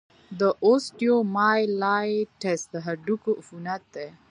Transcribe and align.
د 0.39 0.41
اوسټیومایلايټس 0.65 2.61
د 2.73 2.75
هډوکو 2.85 3.31
عفونت 3.41 3.81
دی. 3.95 4.07